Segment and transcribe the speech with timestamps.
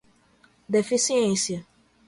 [0.71, 1.63] deficiência